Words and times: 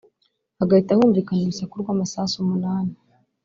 hagahita 0.59 0.97
humvikana 0.99 1.41
urusaku 1.43 1.73
rw’ 1.81 1.89
amasasu 1.95 2.35
umunani 2.43 2.93